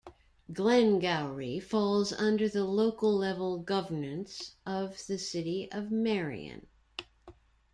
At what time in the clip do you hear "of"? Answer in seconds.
4.65-4.97, 5.71-5.91